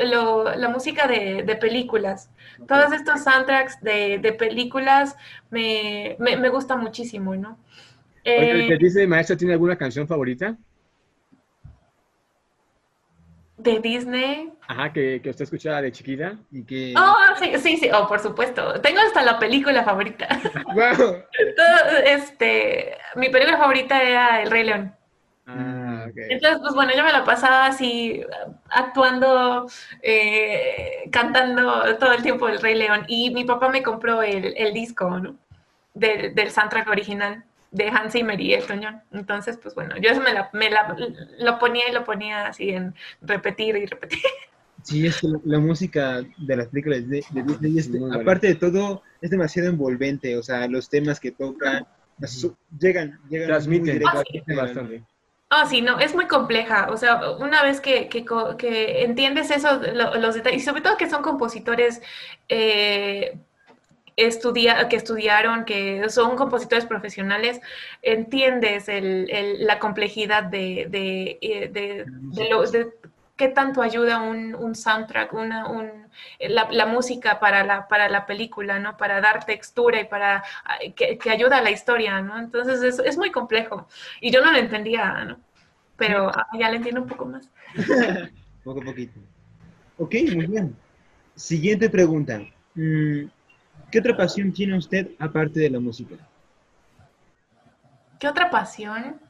la 0.56 0.68
música 0.68 1.06
de, 1.06 1.44
de, 1.44 1.56
películas. 1.56 2.30
Todos 2.66 2.92
estos 2.92 3.22
soundtracks 3.22 3.80
de, 3.80 4.18
de 4.18 4.32
películas 4.32 5.16
me, 5.50 6.16
me, 6.18 6.36
me, 6.36 6.48
gusta 6.48 6.76
muchísimo, 6.76 7.36
¿no? 7.36 7.56
Eh, 8.24 8.66
¿Te 8.68 8.76
dice, 8.76 9.06
maestra, 9.06 9.36
tiene 9.36 9.52
alguna 9.52 9.76
canción 9.76 10.08
favorita? 10.08 10.56
De 13.56 13.78
Disney. 13.78 14.52
Ajá, 14.66 14.92
que, 14.92 15.20
que 15.22 15.30
usted 15.30 15.44
escuchaba 15.44 15.82
de 15.82 15.92
chiquita 15.92 16.36
y 16.50 16.64
que... 16.64 16.94
Oh, 16.96 17.14
sí, 17.38 17.52
sí, 17.58 17.76
sí, 17.76 17.90
oh, 17.92 18.06
por 18.08 18.20
supuesto. 18.20 18.80
Tengo 18.80 19.00
hasta 19.00 19.22
la 19.22 19.38
película 19.38 19.84
favorita. 19.84 20.28
Wow. 20.74 21.22
este, 22.04 22.96
mi 23.16 23.28
película 23.30 23.56
favorita 23.56 24.02
era 24.02 24.42
El 24.42 24.50
Rey 24.50 24.64
León. 24.64 24.97
Ah, 25.50 26.06
Entonces, 26.14 26.60
pues 26.60 26.74
bueno, 26.74 26.92
yo 26.94 27.02
me 27.02 27.12
la 27.12 27.24
pasaba 27.24 27.66
así 27.66 28.22
actuando, 28.68 29.66
eh, 30.02 31.08
cantando 31.10 31.96
todo 31.96 32.12
el 32.12 32.22
tiempo 32.22 32.48
el 32.48 32.60
Rey 32.60 32.74
León. 32.74 33.04
Y 33.08 33.32
mi 33.32 33.44
papá 33.44 33.70
me 33.70 33.82
compró 33.82 34.22
el, 34.22 34.54
el 34.56 34.74
disco, 34.74 35.08
¿no? 35.18 35.36
del 35.94 36.50
soundtrack 36.50 36.88
original 36.88 37.44
de 37.70 37.88
Hans 37.88 38.12
Zimmer 38.12 38.40
y 38.40 38.54
Elton 38.54 38.80
John. 38.82 39.02
Entonces, 39.12 39.58
pues 39.60 39.74
bueno, 39.74 39.96
yo 39.96 40.14
me, 40.20 40.32
la, 40.32 40.48
me 40.52 40.70
la, 40.70 40.96
lo 41.40 41.58
ponía 41.58 41.88
y 41.88 41.92
lo 41.92 42.04
ponía 42.04 42.46
así 42.46 42.70
en 42.70 42.94
repetir 43.20 43.76
y 43.76 43.86
repetir. 43.86 44.20
Sí, 44.82 45.06
es 45.06 45.20
que 45.20 45.26
la, 45.44 45.58
música 45.58 46.22
de 46.38 46.56
las 46.56 46.68
películas 46.68 47.06
de, 47.08 47.24
Disney, 47.32 47.78
este, 47.78 47.98
aparte 48.12 48.46
de 48.46 48.54
todo, 48.54 49.02
es 49.20 49.30
demasiado 49.30 49.68
envolvente. 49.68 50.36
O 50.36 50.42
sea, 50.42 50.68
los 50.68 50.88
temas 50.88 51.18
que 51.18 51.32
tocan 51.32 51.86
llegan, 52.78 53.18
llegan 53.28 53.48
transmiten 53.48 54.02
bastante. 54.56 55.02
Ah, 55.50 55.66
sí, 55.66 55.80
no, 55.80 55.98
es 55.98 56.14
muy 56.14 56.26
compleja. 56.26 56.88
O 56.90 56.96
sea, 56.98 57.30
una 57.38 57.62
vez 57.62 57.80
que, 57.80 58.08
que, 58.08 58.24
que 58.58 59.02
entiendes 59.04 59.50
eso, 59.50 59.80
los 59.80 60.34
detalles, 60.34 60.62
y 60.62 60.64
sobre 60.64 60.82
todo 60.82 60.98
que 60.98 61.08
son 61.08 61.22
compositores 61.22 62.02
eh, 62.50 63.38
estudia, 64.16 64.88
que 64.88 64.96
estudiaron, 64.96 65.64
que 65.64 66.10
son 66.10 66.36
compositores 66.36 66.84
profesionales, 66.86 67.60
entiendes 68.02 68.88
el, 68.90 69.30
el, 69.30 69.66
la 69.66 69.78
complejidad 69.78 70.44
de, 70.44 70.86
de, 70.90 71.38
eh, 71.40 71.68
de, 71.72 72.04
de 72.70 72.92
qué 73.38 73.48
tanto 73.48 73.80
ayuda 73.80 74.20
un, 74.20 74.54
un 74.56 74.74
soundtrack, 74.74 75.32
una, 75.32 75.68
un, 75.68 76.08
la, 76.40 76.68
la, 76.72 76.86
música 76.86 77.38
para 77.38 77.64
la, 77.64 77.86
para 77.86 78.08
la 78.08 78.26
película, 78.26 78.80
¿no? 78.80 78.96
Para 78.96 79.20
dar 79.20 79.46
textura 79.46 80.00
y 80.00 80.06
para 80.06 80.42
que, 80.96 81.16
que 81.16 81.30
ayuda 81.30 81.58
a 81.58 81.62
la 81.62 81.70
historia, 81.70 82.20
¿no? 82.20 82.36
Entonces 82.38 82.82
es, 82.82 82.98
es, 82.98 83.16
muy 83.16 83.30
complejo. 83.30 83.86
Y 84.20 84.32
yo 84.32 84.42
no 84.44 84.50
lo 84.50 84.58
entendía, 84.58 85.24
¿no? 85.24 85.38
Pero 85.96 86.28
ah, 86.28 86.48
ya 86.58 86.68
lo 86.68 86.76
entiendo 86.76 87.00
un 87.00 87.08
poco 87.08 87.26
más. 87.26 87.48
poco 88.64 88.82
a 88.82 88.84
poquito. 88.84 89.20
Ok, 89.98 90.14
muy 90.34 90.46
bien. 90.46 90.76
Siguiente 91.36 91.88
pregunta. 91.88 92.40
Mm, 92.74 93.26
¿Qué 93.90 94.00
otra 94.00 94.16
pasión 94.16 94.52
tiene 94.52 94.76
usted 94.76 95.12
aparte 95.20 95.60
de 95.60 95.70
la 95.70 95.78
música? 95.78 96.16
¿Qué 98.18 98.26
otra 98.26 98.50
pasión? 98.50 99.20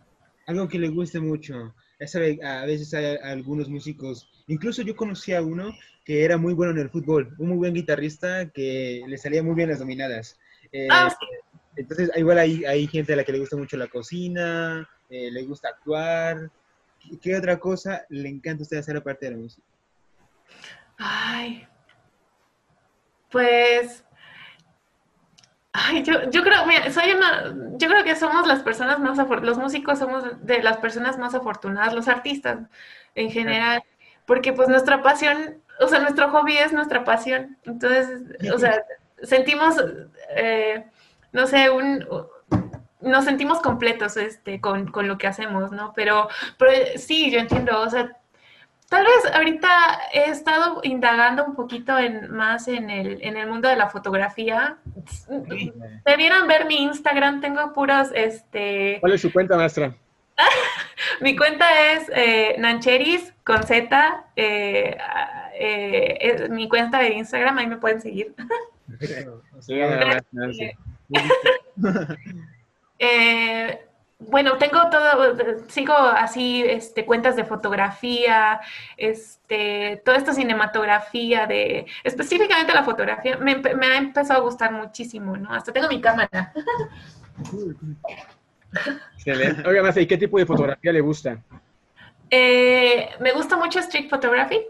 Algo 0.46 0.66
que 0.66 0.78
le 0.78 0.88
guste 0.88 1.20
mucho. 1.20 1.74
A 2.00 2.64
veces 2.64 2.94
hay 2.94 3.16
algunos 3.22 3.68
músicos, 3.68 4.30
incluso 4.46 4.82
yo 4.82 4.94
conocí 4.94 5.32
a 5.32 5.42
uno 5.42 5.72
que 6.04 6.24
era 6.24 6.36
muy 6.38 6.54
bueno 6.54 6.72
en 6.72 6.78
el 6.78 6.90
fútbol, 6.90 7.34
un 7.38 7.48
muy 7.48 7.56
buen 7.58 7.74
guitarrista 7.74 8.48
que 8.50 9.02
le 9.06 9.18
salía 9.18 9.42
muy 9.42 9.54
bien 9.54 9.68
las 9.68 9.80
dominadas. 9.80 10.38
Eh, 10.72 10.88
ah, 10.90 11.14
Entonces, 11.76 12.10
igual 12.16 12.38
hay, 12.38 12.64
hay 12.64 12.86
gente 12.86 13.12
a 13.12 13.16
la 13.16 13.24
que 13.24 13.32
le 13.32 13.40
gusta 13.40 13.56
mucho 13.56 13.76
la 13.76 13.88
cocina, 13.88 14.88
eh, 15.10 15.30
le 15.30 15.42
gusta 15.42 15.68
actuar. 15.68 16.50
¿Qué, 17.00 17.18
qué 17.18 17.36
otra 17.36 17.58
cosa 17.58 18.06
le 18.08 18.28
encanta 18.28 18.62
a 18.62 18.64
usted 18.64 18.78
hacer 18.78 18.96
aparte 18.96 19.26
de 19.26 19.32
la 19.32 19.38
música? 19.38 19.66
Ay, 20.96 21.66
pues, 23.30 24.04
ay, 25.72 26.02
yo, 26.02 26.30
yo 26.30 26.42
creo, 26.42 26.66
mira, 26.66 26.90
soy 26.90 27.12
una, 27.12 27.54
yo 27.78 27.88
creo 27.88 28.04
que 28.04 28.16
somos 28.16 28.46
las 28.46 28.62
personas 28.62 28.98
más, 29.00 29.18
afor- 29.18 29.42
los 29.42 29.58
músicos 29.58 29.98
somos 29.98 30.25
de 30.44 30.62
las 30.62 30.78
personas 30.78 31.18
más 31.18 31.34
afortunadas, 31.34 31.94
los 31.94 32.08
artistas 32.08 32.60
en 33.14 33.30
general, 33.30 33.82
porque 34.26 34.52
pues 34.52 34.68
nuestra 34.68 35.02
pasión, 35.02 35.62
o 35.80 35.88
sea, 35.88 36.00
nuestro 36.00 36.30
hobby 36.30 36.56
es 36.58 36.72
nuestra 36.72 37.04
pasión, 37.04 37.56
entonces, 37.64 38.08
o 38.52 38.58
sea, 38.58 38.82
sentimos, 39.22 39.76
eh, 40.30 40.84
no 41.32 41.46
sé, 41.46 41.70
un, 41.70 42.04
nos 43.00 43.25
sentimos 43.25 43.60
completos, 43.60 44.16
este, 44.16 44.60
con, 44.60 44.90
con 44.90 45.06
lo 45.08 45.18
que 45.18 45.26
hacemos, 45.26 45.70
¿no? 45.72 45.92
Pero, 45.94 46.28
pero 46.58 46.72
sí, 46.96 47.30
yo 47.30 47.38
entiendo, 47.38 47.80
o 47.80 47.88
sea, 47.90 48.16
Tal 48.88 49.04
vez 49.04 49.33
ahorita 49.35 49.68
he 50.14 50.30
estado 50.30 50.80
indagando 50.83 51.45
un 51.45 51.54
poquito 51.54 51.99
en, 51.99 52.30
más 52.30 52.68
en 52.68 52.88
el, 52.88 53.23
en 53.23 53.37
el 53.37 53.47
mundo 53.47 53.68
de 53.68 53.76
la 53.76 53.90
fotografía. 53.90 54.78
Debieran 56.07 56.49
ver 56.49 56.66
mi 56.66 56.85
Instagram, 56.85 57.42
tengo 57.42 57.75
puros, 57.75 58.09
este, 58.14 58.97
¿Cuál 59.00 59.12
es 59.12 59.21
su 59.21 59.30
cuenta, 59.30 59.59
maestra? 59.59 59.95
mi 61.21 61.37
cuenta 61.37 61.66
es 61.92 62.11
eh, 62.14 62.57
Nancheris 62.59 63.35
con 63.45 63.62
Z, 63.62 64.25
eh, 64.37 64.97
eh, 65.54 66.18
es 66.21 66.49
mi 66.49 66.66
cuenta 66.66 66.99
de 67.00 67.11
Instagram, 67.11 67.59
ahí 67.59 67.66
me 67.66 67.76
pueden 67.76 68.00
seguir. 68.00 68.35
Sí, 69.61 69.80
bueno, 74.18 74.58
tengo 74.58 74.90
todo, 74.90 75.37
sigo 75.68 75.94
así, 75.94 76.62
este, 76.62 77.06
cuentas 77.06 77.37
de 77.37 77.44
fotografía, 77.44 78.60
este, 78.96 80.02
toda 80.04 80.16
esta 80.16 80.34
cinematografía 80.34 81.46
de, 81.46 81.87
específicamente 82.02 82.75
la 82.75 82.82
fotografía, 82.82 83.37
me, 83.37 83.52
ha 83.52 83.96
empezado 83.96 84.40
a 84.40 84.42
gustar 84.42 84.72
muchísimo, 84.72 85.37
¿no? 85.37 85.52
Hasta 85.52 85.72
tengo 85.72 85.88
mi 85.88 86.00
cámara. 86.00 86.52
Excelente. 89.14 89.68
Oiga, 89.68 90.00
¿y 90.00 90.06
qué 90.06 90.18
tipo 90.18 90.38
de 90.38 90.46
fotografía 90.46 90.92
le 90.92 91.00
gusta? 91.00 91.38
Eh, 92.28 93.10
me 93.20 93.32
gusta 93.32 93.56
mucho 93.56 93.78
street 93.78 94.10
photography, 94.10 94.66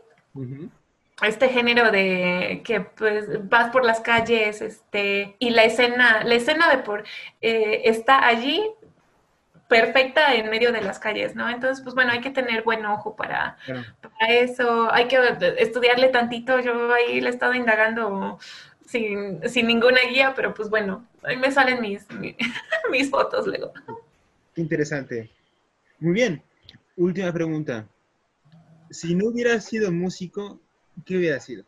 este 1.23 1.49
género 1.49 1.90
de 1.90 2.61
que 2.64 2.81
pues 2.83 3.49
vas 3.49 3.71
por 3.71 3.85
las 3.85 4.00
calles, 4.00 4.61
este, 4.61 5.37
y 5.38 5.50
la 5.50 5.64
escena, 5.64 6.23
la 6.23 6.35
escena 6.35 6.69
de 6.69 6.78
por 6.78 7.05
eh, 7.40 7.83
está 7.87 8.26
allí 8.26 8.62
perfecta 9.69 10.35
en 10.35 10.49
medio 10.51 10.73
de 10.73 10.81
las 10.81 10.99
calles, 10.99 11.35
¿no? 11.37 11.49
Entonces, 11.49 11.83
pues 11.83 11.95
bueno, 11.95 12.11
hay 12.13 12.21
que 12.21 12.31
tener 12.31 12.63
buen 12.63 12.85
ojo 12.87 13.15
para, 13.15 13.57
Claro. 13.67 13.85
para 14.01 14.33
eso, 14.35 14.93
hay 14.93 15.07
que 15.09 15.19
estudiarle 15.59 16.09
tantito, 16.09 16.59
yo 16.61 16.93
ahí 16.93 17.21
le 17.21 17.29
he 17.29 17.33
estado 17.33 17.55
indagando 17.55 18.39
sin, 18.87 19.47
sin 19.49 19.67
ninguna 19.67 19.99
guía, 20.11 20.33
pero 20.35 20.55
pues 20.55 20.71
bueno, 20.71 21.07
ahí 21.23 21.37
me 21.37 21.53
salen 21.53 21.81
mis, 21.83 22.11
mi- 22.13 22.35
mis 22.91 23.11
fotos 23.11 23.47
luego. 23.47 23.73
Interesante. 24.57 25.31
Muy 26.01 26.13
bien. 26.15 26.43
Última 26.97 27.33
pregunta. 27.33 27.87
Si 28.91 29.15
no 29.15 29.27
hubiera 29.27 29.61
sido 29.61 29.93
músico, 29.93 30.61
¿qué 31.05 31.19
hubiera 31.19 31.39
sido? 31.41 31.65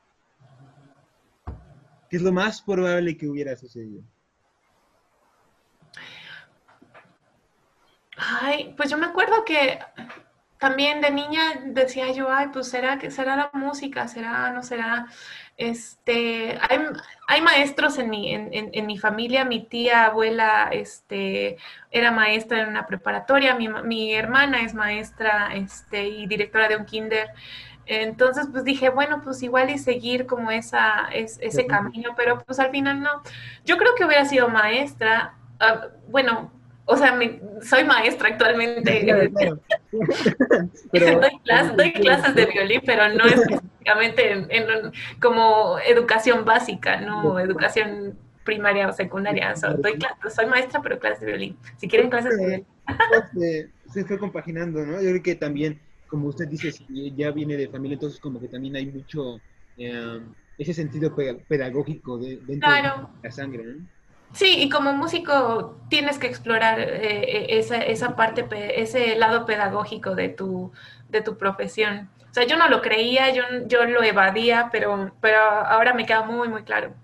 ¿Qué 2.08 2.16
es 2.16 2.22
lo 2.22 2.32
más 2.32 2.62
probable 2.62 3.16
que 3.16 3.28
hubiera 3.28 3.54
sucedido? 3.56 4.02
Ay, 8.22 8.74
pues 8.76 8.90
yo 8.90 8.98
me 8.98 9.06
acuerdo 9.06 9.44
que 9.44 9.78
también 10.58 11.00
de 11.00 11.10
niña 11.10 11.40
decía 11.66 12.12
yo, 12.12 12.30
ay, 12.32 12.48
pues 12.52 12.68
será 12.68 12.98
que 12.98 13.10
será 13.10 13.34
la 13.36 13.50
música, 13.54 14.08
será, 14.08 14.50
no 14.52 14.62
será. 14.62 15.06
Este, 15.56 16.58
hay, 16.68 16.78
hay 17.28 17.40
maestros 17.42 17.98
en 17.98 18.10
mi, 18.10 18.32
en, 18.34 18.52
en- 18.54 18.70
en 18.72 18.86
mi 18.86 18.98
familia, 18.98 19.44
mi 19.44 19.64
tía, 19.64 20.06
abuela, 20.06 20.68
este, 20.72 21.56
era 21.90 22.10
maestra 22.10 22.60
en 22.62 22.68
una 22.68 22.86
preparatoria, 22.86 23.54
mi, 23.56 23.68
mi 23.68 24.14
hermana 24.14 24.62
es 24.62 24.74
maestra, 24.74 25.54
este, 25.54 26.08
y 26.08 26.26
directora 26.26 26.68
de 26.68 26.76
un 26.76 26.84
kinder. 26.86 27.28
Entonces, 27.86 28.48
pues 28.52 28.64
dije, 28.64 28.90
bueno, 28.90 29.22
pues 29.22 29.42
igual 29.42 29.70
y 29.70 29.78
seguir 29.78 30.26
como 30.26 30.50
esa, 30.50 31.08
es, 31.12 31.38
ese 31.40 31.66
camino, 31.66 32.10
pero 32.16 32.38
pues 32.44 32.60
al 32.60 32.70
final 32.70 33.00
no. 33.02 33.22
Yo 33.64 33.76
creo 33.78 33.94
que 33.96 34.04
hubiera 34.04 34.24
sido 34.26 34.48
maestra, 34.48 35.34
ah, 35.58 35.88
bueno, 36.08 36.52
o 36.90 36.96
sea, 36.96 37.14
me- 37.14 37.40
soy 37.62 37.84
maestra 37.84 38.28
actualmente. 38.28 39.00
Claro, 39.04 39.30
claro. 39.32 39.60
Pero, 40.92 41.20
doy, 41.20 41.30
clas- 41.44 41.74
doy 41.76 41.92
clases 41.92 42.34
de 42.34 42.46
violín, 42.46 42.80
pero 42.84 43.08
no 43.14 43.24
específicamente 43.26 44.32
en, 44.32 44.46
en 44.50 44.92
como 45.20 45.78
educación 45.80 46.44
básica, 46.44 47.00
no 47.00 47.38
educación 47.40 48.16
primaria 48.44 48.88
o 48.88 48.92
secundaria. 48.92 49.54
Doy 49.78 49.94
cla- 49.94 50.16
soy 50.30 50.46
maestra, 50.46 50.80
pero 50.82 50.98
clases 50.98 51.20
de 51.20 51.26
violín. 51.26 51.56
Si 51.76 51.88
quieren 51.88 52.10
clases 52.10 52.36
de 52.36 52.46
violín. 52.46 52.66
se, 53.38 53.70
se 53.92 54.04
fue 54.04 54.18
compaginando, 54.18 54.84
¿no? 54.84 55.00
Yo 55.00 55.10
creo 55.10 55.22
que 55.22 55.34
también, 55.36 55.78
como 56.08 56.28
usted 56.28 56.48
dice, 56.48 56.72
si 56.72 57.12
ya 57.16 57.30
viene 57.30 57.56
de 57.56 57.68
familia, 57.68 57.94
entonces 57.94 58.20
como 58.20 58.40
que 58.40 58.48
también 58.48 58.76
hay 58.76 58.86
mucho 58.86 59.40
eh, 59.76 60.20
ese 60.58 60.74
sentido 60.74 61.14
pe- 61.14 61.34
pedagógico 61.48 62.18
de, 62.18 62.36
dentro 62.46 62.68
Claro. 62.68 63.10
de 63.22 63.28
la 63.28 63.32
sangre, 63.32 63.64
¿no? 63.64 63.86
Sí, 64.32 64.56
y 64.62 64.68
como 64.70 64.92
músico 64.92 65.76
tienes 65.88 66.18
que 66.18 66.26
explorar 66.28 66.78
eh, 66.80 67.58
esa, 67.58 67.78
esa 67.78 68.14
parte, 68.16 68.46
ese 68.80 69.16
lado 69.16 69.44
pedagógico 69.44 70.14
de 70.14 70.28
tu, 70.28 70.72
de 71.08 71.20
tu 71.22 71.36
profesión. 71.36 72.10
O 72.30 72.32
sea, 72.34 72.46
yo 72.46 72.56
no 72.56 72.68
lo 72.68 72.80
creía, 72.80 73.32
yo, 73.34 73.42
yo 73.66 73.84
lo 73.86 74.02
evadía, 74.04 74.68
pero, 74.70 75.12
pero 75.20 75.38
ahora 75.40 75.94
me 75.94 76.06
queda 76.06 76.22
muy, 76.22 76.48
muy 76.48 76.62
claro. 76.62 76.94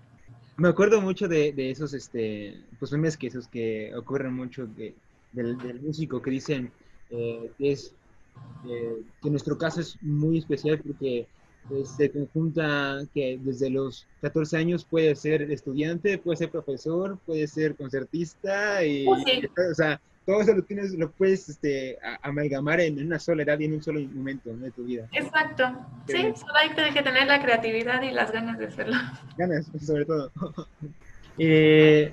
Me 0.57 0.69
acuerdo 0.69 1.01
mucho 1.01 1.27
de, 1.27 1.53
de 1.53 1.69
esos, 1.71 1.93
este, 1.93 2.65
pues 2.79 2.91
memes 2.91 3.17
que 3.17 3.27
esos 3.27 3.47
que 3.47 3.93
ocurren 3.95 4.33
mucho 4.33 4.65
de- 4.67 4.97
del, 5.31 5.59
del 5.59 5.81
músico 5.81 6.21
que 6.21 6.31
dicen 6.31 6.73
eh, 7.09 7.53
que 7.57 7.71
es 7.73 7.95
eh, 8.63 9.03
que 9.21 9.29
nuestro 9.29 9.57
caso 9.57 9.81
es 9.81 10.01
muy 10.01 10.39
especial 10.39 10.81
porque 10.81 11.29
se 11.83 12.11
conjunta 12.11 13.01
que 13.13 13.39
desde 13.41 13.69
los 13.69 14.07
14 14.21 14.57
años 14.57 14.85
puede 14.85 15.15
ser 15.15 15.41
estudiante, 15.51 16.17
puede 16.17 16.37
ser 16.37 16.49
profesor, 16.49 17.19
puede 17.25 17.47
ser 17.47 17.75
concertista 17.75 18.83
y, 18.85 19.05
Oh, 19.07 19.17
sí. 19.25 19.41
o 19.71 19.73
sea, 19.75 19.99
todo 20.25 20.41
eso 20.41 20.53
lo 20.53 20.63
tienes, 20.63 20.93
lo 20.93 21.11
puedes 21.11 21.47
este, 21.49 21.97
amalgamar 22.21 22.79
en 22.81 22.99
una 23.05 23.17
sola 23.19 23.43
edad 23.43 23.59
y 23.59 23.65
en 23.65 23.73
un 23.75 23.83
solo 23.83 23.99
momento 24.13 24.53
de 24.55 24.71
tu 24.71 24.83
vida. 24.83 25.07
Exacto. 25.13 25.63
Sí, 26.07 26.17
solo 26.35 26.53
hay 26.85 26.91
que 26.93 27.01
tener 27.01 27.27
la 27.27 27.41
creatividad 27.41 28.01
y 28.01 28.11
las 28.11 28.31
ganas 28.31 28.57
de 28.59 28.65
hacerlo. 28.67 28.95
ganas, 29.37 29.69
sobre 29.85 30.05
todo. 30.05 30.31
Eh, 31.39 32.11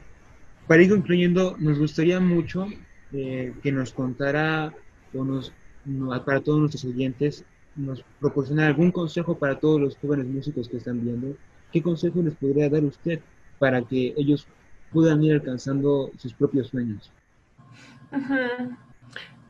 para 0.68 0.82
ir 0.82 0.90
concluyendo, 0.90 1.56
nos 1.58 1.78
gustaría 1.78 2.20
mucho 2.20 2.66
eh, 3.12 3.54
que 3.62 3.72
nos 3.72 3.90
contara, 3.94 4.74
o 5.14 5.24
nos, 5.24 5.50
no- 5.86 6.22
para 6.26 6.42
todos 6.42 6.60
nuestros 6.60 6.84
oyentes, 6.84 7.42
nos 7.76 8.02
proporcionara 8.20 8.68
algún 8.68 8.92
consejo 8.92 9.36
para 9.36 9.58
todos 9.58 9.80
los 9.80 9.96
jóvenes 9.96 10.26
músicos 10.26 10.68
que 10.68 10.76
están 10.76 11.02
viendo. 11.04 11.36
¿Qué 11.72 11.82
consejo 11.82 12.22
les 12.22 12.34
podría 12.34 12.68
dar 12.68 12.84
usted 12.84 13.20
para 13.58 13.82
que 13.82 14.14
ellos 14.16 14.46
puedan 14.92 15.22
ir 15.22 15.34
alcanzando 15.34 16.10
sus 16.18 16.32
propios 16.34 16.68
sueños? 16.68 17.10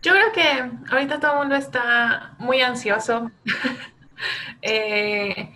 Yo 0.02 0.12
creo 0.12 0.33
que 0.33 0.93
ahorita 0.93 1.21
todo 1.21 1.33
el 1.33 1.38
mundo 1.40 1.57
está 1.57 2.35
muy 2.38 2.61
ansioso. 2.61 3.31
Eh, 4.62 5.52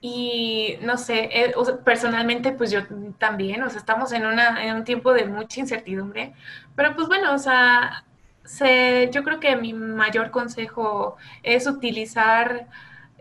y 0.00 0.76
no 0.82 0.98
sé, 0.98 1.30
eh, 1.32 1.54
personalmente 1.84 2.52
pues 2.52 2.72
yo 2.72 2.80
también, 3.16 3.62
o 3.62 3.70
sea, 3.70 3.78
estamos 3.78 4.12
en, 4.12 4.26
una, 4.26 4.62
en 4.66 4.74
un 4.74 4.84
tiempo 4.84 5.14
de 5.14 5.24
mucha 5.24 5.60
incertidumbre, 5.60 6.34
pero 6.74 6.94
pues 6.96 7.06
bueno, 7.06 7.32
o 7.32 7.38
sea, 7.38 8.04
se- 8.44 9.10
yo 9.12 9.22
creo 9.24 9.40
que 9.40 9.56
mi 9.56 9.72
mayor 9.74 10.30
consejo 10.30 11.16
es 11.42 11.66
utilizar 11.66 12.66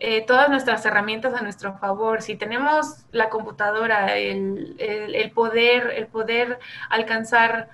eh, 0.04 0.24
todas 0.26 0.50
nuestras 0.50 0.84
herramientas 0.86 1.34
a 1.36 1.42
nuestro 1.44 1.78
favor. 1.78 2.24
Si 2.24 2.36
tenemos 2.36 3.06
la 3.12 3.30
computadora, 3.30 4.18
el, 4.18 4.76
el- 4.80 5.14
el 5.16 5.32
poder, 5.32 5.92
el 5.96 6.08
poder 6.08 6.58
alcanzar 6.90 7.70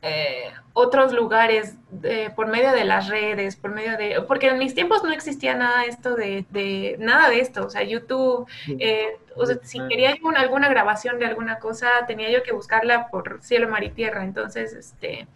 eh, 0.00 0.52
otros 0.74 1.12
lugares 1.12 1.74
eh, 2.04 2.30
por 2.36 2.46
medio 2.46 2.70
de 2.70 2.84
las 2.84 3.08
redes, 3.08 3.56
por 3.56 3.72
medio 3.72 3.96
de, 3.96 4.22
porque 4.28 4.46
en 4.48 4.58
mis 4.58 4.74
tiempos 4.74 5.02
no 5.02 5.10
existía 5.12 5.54
nada 5.56 5.84
esto 5.86 6.14
de, 6.14 6.46
de 6.50 6.94
nada 7.00 7.28
de 7.28 7.40
esto, 7.40 7.66
o 7.66 7.70
sea, 7.70 7.82
YouTube, 7.82 8.46
eh, 8.78 9.16
o 9.34 9.44
sea, 9.44 9.56
si 9.62 9.80
quería 9.88 10.14
yo 10.14 10.28
una- 10.28 10.40
alguna 10.40 10.68
grabación 10.68 11.18
de 11.18 11.26
alguna 11.26 11.58
cosa, 11.58 11.88
tenía 12.06 12.30
yo 12.30 12.44
que 12.44 12.52
buscarla 12.52 13.08
por 13.08 13.40
cielo, 13.42 13.68
mar 13.68 13.82
y 13.82 13.90
tierra, 13.90 14.22
entonces, 14.22 14.72
este, 14.72 15.26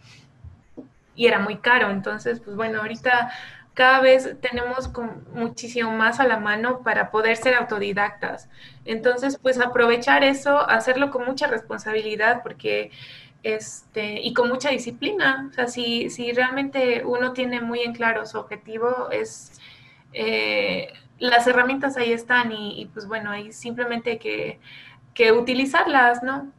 y 1.15 1.27
era 1.27 1.39
muy 1.39 1.59
caro, 1.59 1.91
entonces, 1.91 2.41
pues 2.41 2.57
bueno, 2.57 2.81
ahorita 2.81 3.33
cada 3.75 4.01
vez 4.01 4.37
tenemos 4.41 4.91
muchísimo 5.35 5.93
más 5.93 6.21
a 6.21 6.27
la 6.27 6.39
mano 6.39 6.83
para 6.83 7.11
poder 7.11 7.37
ser 7.37 7.55
autodidactas. 7.55 8.49
Entonces, 8.85 9.39
pues 9.41 9.59
aprovechar 9.61 10.25
eso, 10.25 10.69
hacerlo 10.69 11.11
con 11.11 11.25
mucha 11.25 11.47
responsabilidad, 11.47 12.43
porque 12.43 12.91
este, 13.43 14.21
y 14.21 14.35
con 14.35 14.49
mucha 14.49 14.71
disciplina. 14.71 15.49
O 15.51 15.55
sea, 15.55 15.67
si, 15.69 16.11
si 16.11 16.33
realmente 16.33 17.03
uno 17.05 17.33
tiene 17.33 17.61
muy 17.61 17.81
en 17.81 17.95
claro 17.95 18.27
su 18.27 18.39
objetivo, 18.39 19.11
es 19.11 19.61
eh, 20.13 20.93
las 21.19 21.47
herramientas 21.47 21.97
ahí 21.97 22.13
están 22.13 22.53
y, 22.53 22.91
pues 22.93 23.07
bueno, 23.07 23.31
ahí 23.31 23.53
simplemente 23.53 24.19
que, 24.19 24.61
que 25.15 25.33
utilizarlas, 25.33 26.23
¿no? 26.23 26.53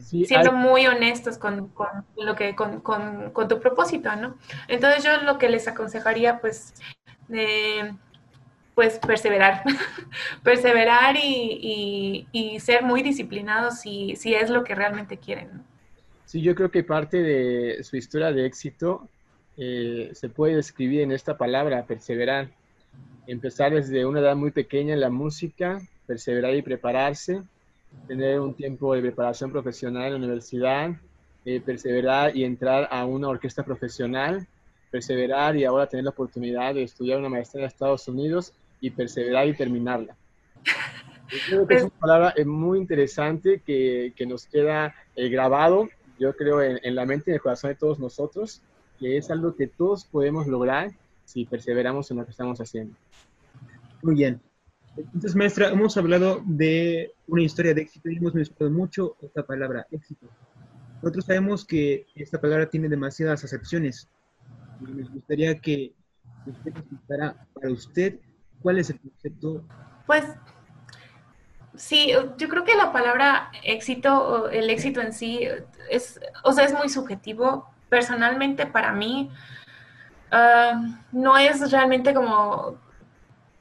Siendo 0.00 0.52
muy 0.52 0.86
honestos 0.86 1.38
con, 1.38 1.68
con 1.68 1.88
lo 2.16 2.34
que 2.34 2.54
con, 2.54 2.80
con, 2.80 3.30
con, 3.30 3.48
tu 3.48 3.60
propósito, 3.60 4.14
¿no? 4.16 4.36
Entonces 4.68 5.04
yo 5.04 5.22
lo 5.22 5.38
que 5.38 5.48
les 5.48 5.68
aconsejaría, 5.68 6.40
pues, 6.40 6.74
eh, 7.30 7.92
pues 8.74 8.98
perseverar, 8.98 9.62
perseverar 10.42 11.16
y, 11.16 12.26
y, 12.32 12.60
ser 12.60 12.82
muy 12.82 13.02
disciplinados 13.02 13.80
si, 13.80 14.16
si 14.16 14.34
es 14.34 14.48
lo 14.48 14.64
que 14.64 14.74
realmente 14.74 15.18
quieren. 15.18 15.48
¿no? 15.52 15.64
Sí, 16.24 16.40
yo 16.40 16.54
creo 16.54 16.70
que 16.70 16.82
parte 16.82 17.22
de 17.22 17.84
su 17.84 17.96
historia 17.96 18.32
de 18.32 18.46
éxito 18.46 19.08
eh, 19.58 20.10
se 20.14 20.28
puede 20.30 20.56
describir 20.56 21.02
en 21.02 21.12
esta 21.12 21.36
palabra, 21.36 21.84
perseverar. 21.84 22.48
Empezar 23.26 23.72
desde 23.72 24.06
una 24.06 24.20
edad 24.20 24.34
muy 24.34 24.50
pequeña 24.50 24.94
en 24.94 25.00
la 25.00 25.10
música, 25.10 25.80
perseverar 26.06 26.54
y 26.54 26.62
prepararse, 26.62 27.42
tener 28.06 28.40
un 28.40 28.54
tiempo 28.54 28.94
de 28.94 29.00
preparación 29.00 29.50
profesional 29.50 30.06
en 30.06 30.12
la 30.12 30.18
universidad, 30.18 30.90
eh, 31.44 31.60
perseverar 31.60 32.36
y 32.36 32.44
entrar 32.44 32.88
a 32.90 33.04
una 33.04 33.28
orquesta 33.28 33.64
profesional, 33.64 34.46
perseverar 34.90 35.56
y 35.56 35.64
ahora 35.64 35.86
tener 35.86 36.04
la 36.04 36.10
oportunidad 36.10 36.74
de 36.74 36.82
estudiar 36.82 37.18
una 37.18 37.28
maestría 37.28 37.62
en 37.62 37.68
Estados 37.68 38.06
Unidos 38.08 38.52
y 38.80 38.90
perseverar 38.90 39.48
y 39.48 39.54
terminarla. 39.54 40.16
Yo 41.30 41.38
creo 41.46 41.66
que 41.66 41.74
es 41.76 41.82
una 41.82 41.98
palabra 41.98 42.34
eh, 42.36 42.44
muy 42.44 42.78
interesante 42.78 43.62
que, 43.64 44.12
que 44.14 44.26
nos 44.26 44.46
queda 44.46 44.94
eh, 45.16 45.30
grabado, 45.30 45.88
yo 46.18 46.36
creo, 46.36 46.60
en, 46.60 46.78
en, 46.82 46.94
la 46.94 47.06
mente 47.06 47.30
y 47.30 47.30
en 47.30 47.36
el 47.36 47.40
corazón 47.40 47.70
de 47.70 47.76
todos 47.76 47.98
nosotros, 47.98 48.60
que 49.00 49.16
es 49.16 49.30
algo 49.30 49.56
que 49.56 49.66
todos 49.66 50.04
podemos 50.04 50.46
lograr 50.46 50.90
si 51.24 51.46
perseveramos 51.46 52.10
en 52.10 52.18
lo 52.18 52.26
que 52.26 52.32
estamos 52.32 52.60
haciendo. 52.60 52.94
Muy 54.02 54.14
bien. 54.14 54.51
Entonces, 54.96 55.34
maestra, 55.34 55.70
hemos 55.70 55.96
hablado 55.96 56.42
de 56.44 57.12
una 57.26 57.42
historia 57.42 57.74
de 57.74 57.82
éxito 57.82 58.10
y 58.10 58.16
hemos 58.16 58.34
mencionado 58.34 58.70
mucho 58.70 59.16
esta 59.22 59.44
palabra, 59.44 59.86
éxito. 59.90 60.26
Nosotros 60.96 61.24
sabemos 61.24 61.64
que 61.64 62.06
esta 62.14 62.40
palabra 62.40 62.68
tiene 62.68 62.88
demasiadas 62.88 63.42
acepciones. 63.42 64.08
Nos 64.80 65.10
gustaría 65.10 65.58
que 65.58 65.92
usted 66.46 66.76
explicara 66.76 67.46
para 67.54 67.70
usted 67.70 68.20
cuál 68.60 68.78
es 68.78 68.90
el 68.90 69.00
concepto. 69.00 69.64
Pues 70.06 70.24
sí, 71.74 72.12
yo 72.36 72.48
creo 72.48 72.64
que 72.64 72.76
la 72.76 72.92
palabra 72.92 73.50
éxito, 73.64 74.50
el 74.50 74.68
éxito 74.70 75.00
en 75.00 75.12
sí, 75.12 75.40
es, 75.90 76.20
o 76.44 76.52
sea, 76.52 76.64
es 76.64 76.74
muy 76.74 76.88
subjetivo. 76.88 77.68
Personalmente, 77.88 78.66
para 78.66 78.92
mí, 78.92 79.30
uh, 80.32 80.94
no 81.12 81.36
es 81.36 81.70
realmente 81.70 82.14
como 82.14 82.78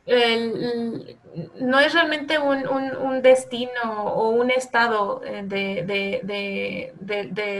el, 0.06 1.18
no 1.60 1.80
es 1.80 1.94
realmente 1.94 2.40
un, 2.40 3.22
destino 3.22 4.06
o 4.06 4.30
un 4.30 4.52
estado 4.52 5.22
eh, 5.24 5.44
de, 5.46 6.94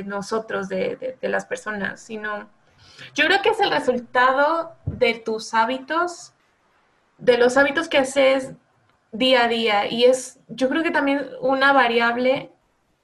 nosotros, 0.06 0.68
de, 0.68 1.18
las 1.22 1.46
personas, 1.46 2.02
sino 2.02 2.50
yo 3.14 3.26
creo 3.26 3.42
que 3.42 3.50
es 3.50 3.60
el 3.60 3.72
resultado 3.72 4.76
de 4.86 5.16
tus 5.16 5.54
hábitos, 5.54 6.34
de 7.18 7.38
los 7.38 7.58
hábitos 7.58 7.88
que 7.88 8.00
haces 8.00 8.54
día 9.12 9.46
a 9.46 9.48
día 9.48 9.88
y 9.88 10.06
es, 10.06 10.40
yo 10.48 10.70
creo 10.70 10.84
que 10.84 10.92
también 10.92 11.28
una 11.42 11.74
variable 11.74 12.52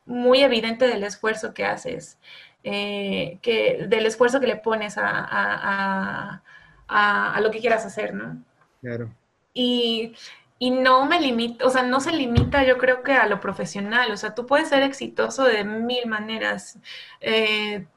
muy 0.06 0.40
evidente 0.40 0.88
del 0.88 1.04
esfuerzo 1.04 1.54
que 1.54 1.66
haces, 1.66 2.18
eh, 2.64 3.40
que, 3.42 3.86
del 3.88 4.06
esfuerzo 4.06 4.40
que 4.40 4.48
le 4.48 4.56
pones 4.56 4.98
a, 4.98 6.42
a 6.88 7.42
lo 7.42 7.52
que 7.52 7.60
quieras 7.60 7.86
hacer, 7.86 8.14
¿no? 8.14 8.42
Claro 8.82 9.12
y, 9.58 10.72
no 10.72 11.06
me 11.06 11.20
limita, 11.20 11.66
o 11.66 11.70
sea, 11.70 11.84
no 11.84 12.00
se 12.00 12.12
limita 12.12 12.64
yo 12.64 12.78
creo 12.78 13.04
que 13.04 13.14
a 13.14 13.28
lo 13.28 13.40
profesional, 13.40 14.12
o 14.12 14.18
sea, 14.18 14.36
tú 14.36 14.46
puedes 14.48 14.70
ser 14.70 14.84
exitoso 14.84 15.44
de 15.44 15.64
mil 15.64 16.08
maneras, 16.08 16.80
eh, 17.22 17.88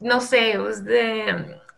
no 0.00 0.20
sé, 0.20 0.54
pues, 0.58 0.82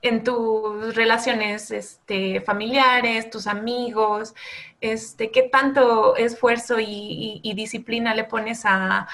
en 0.03 0.25
tus 0.25 0.95
relaciones 0.95 1.71
este, 1.71 2.41
familiares, 2.41 3.29
tus 3.31 3.47
amigos, 3.47 4.35
este, 4.81 5.31
qué 5.31 5.43
tanto 5.43 6.17
esfuerzo 6.17 6.77
y, 6.81 7.53
disciplina 7.55 8.15
le 8.15 8.25
pones 8.25 8.63
a, 8.65 9.07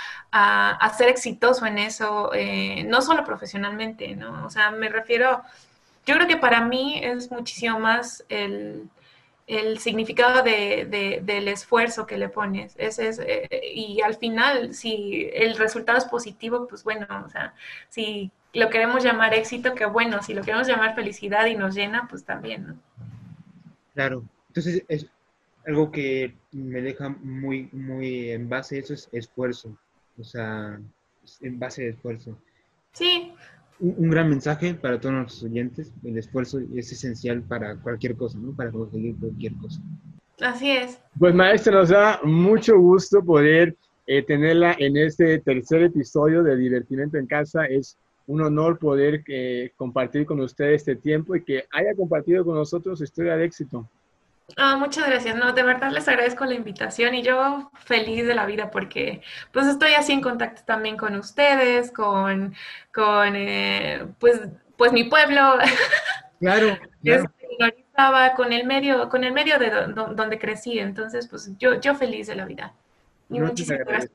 ser 0.96 1.08
exitoso 1.08 1.66
en 1.66 1.78
eso, 1.78 2.32
eh, 2.34 2.84
no 2.84 3.02
solo 3.02 3.24
profesionalmente, 3.24 4.14
¿no? 4.14 4.46
O 4.46 4.50
sea, 4.50 4.70
me 4.70 4.88
refiero, 4.88 5.42
yo 6.06 6.14
creo 6.14 6.28
que 6.28 6.36
para 6.36 6.60
mí 6.62 7.00
es 7.02 7.30
muchísimo 7.32 7.80
más 7.80 8.24
el 8.28 8.88
el 9.46 9.78
significado 9.78 10.42
de, 10.42 11.20
del 11.22 11.48
esfuerzo 11.48 12.06
que 12.06 12.18
le 12.18 12.28
pones. 12.28 12.74
Ese 12.78 13.08
es, 13.08 13.18
eh, 13.20 13.48
y 13.74 14.00
al 14.00 14.16
final, 14.16 14.74
si 14.74 15.30
el 15.32 15.56
resultado 15.56 15.98
es 15.98 16.04
positivo, 16.04 16.66
pues 16.66 16.82
bueno, 16.82 17.06
o 17.24 17.28
sea, 17.28 17.54
si 17.88 18.30
lo 18.52 18.70
queremos 18.70 19.04
llamar 19.04 19.34
éxito, 19.34 19.74
que 19.74 19.86
bueno, 19.86 20.22
si 20.22 20.34
lo 20.34 20.42
queremos 20.42 20.66
llamar 20.66 20.94
felicidad 20.94 21.46
y 21.46 21.54
nos 21.54 21.74
llena, 21.74 22.08
pues 22.08 22.24
también, 22.24 22.66
¿no? 22.66 22.76
Claro, 23.94 24.24
entonces 24.48 24.82
es 24.88 25.06
algo 25.66 25.90
que 25.90 26.34
me 26.52 26.80
deja 26.80 27.08
muy, 27.08 27.68
muy 27.72 28.30
en 28.30 28.48
base, 28.48 28.78
eso 28.78 28.94
es 28.94 29.08
esfuerzo, 29.12 29.76
o 30.18 30.24
sea, 30.24 30.80
en 31.40 31.58
base 31.58 31.82
de 31.82 31.88
esfuerzo. 31.90 32.36
Sí, 32.92 33.34
un, 33.80 34.10
gran 34.10 34.28
mensaje 34.28 34.74
para 34.74 35.00
todos 35.00 35.14
nuestros 35.14 35.42
oyentes. 35.44 35.92
El 36.04 36.18
esfuerzo 36.18 36.60
es 36.74 36.92
esencial 36.92 37.42
para 37.42 37.76
cualquier 37.76 38.16
cosa, 38.16 38.38
¿no? 38.38 38.54
Para 38.54 38.70
conseguir 38.70 39.16
cualquier 39.16 39.54
cosa. 39.54 39.80
Así 40.40 40.70
es. 40.70 40.98
Pues 41.18 41.34
maestra, 41.34 41.72
nos 41.72 41.88
da 41.88 42.20
mucho 42.22 42.78
gusto 42.78 43.22
poder 43.24 43.76
eh, 44.06 44.22
tenerla 44.22 44.76
en 44.78 44.96
este 44.96 45.38
tercer 45.38 45.84
episodio 45.84 46.42
de 46.42 46.56
Divertimento 46.56 47.16
en 47.16 47.26
Casa. 47.26 47.64
Es 47.64 47.96
un 48.26 48.42
honor 48.42 48.78
poder 48.78 49.22
eh, 49.28 49.70
compartir 49.76 50.26
con 50.26 50.40
usted 50.40 50.72
este 50.72 50.96
tiempo 50.96 51.36
y 51.36 51.44
que 51.44 51.64
haya 51.72 51.94
compartido 51.94 52.44
con 52.44 52.54
nosotros 52.54 52.98
su 52.98 53.04
historia 53.04 53.36
de 53.36 53.44
éxito. 53.44 53.88
Ah, 54.56 54.76
muchas 54.76 55.06
gracias. 55.06 55.36
No, 55.36 55.52
de 55.52 55.62
verdad 55.64 55.90
les 55.90 56.06
agradezco 56.06 56.44
la 56.44 56.54
invitación 56.54 57.14
y 57.14 57.22
yo 57.22 57.70
feliz 57.74 58.26
de 58.26 58.34
la 58.34 58.46
vida 58.46 58.70
porque 58.70 59.22
pues 59.52 59.66
estoy 59.66 59.94
así 59.94 60.12
en 60.12 60.20
contacto 60.20 60.62
también 60.64 60.96
con 60.96 61.16
ustedes, 61.16 61.90
con, 61.90 62.54
con 62.94 63.34
eh, 63.34 64.06
pues, 64.20 64.40
pues 64.76 64.92
mi 64.92 65.04
pueblo. 65.04 65.58
Claro. 66.38 66.76
estaba 67.02 68.34
con 68.34 68.52
el 68.52 68.66
medio, 68.66 69.08
con 69.08 69.24
el 69.24 69.32
medio 69.32 69.58
de 69.58 69.70
donde 70.14 70.38
crecí. 70.38 70.78
Entonces, 70.78 71.26
pues 71.28 71.50
yo, 71.56 71.80
yo 71.80 71.94
feliz 71.94 72.26
de 72.26 72.34
la 72.34 72.44
vida. 72.44 72.74
Y 73.30 73.40
muchísimas 73.40 73.86
gracias. 73.86 74.12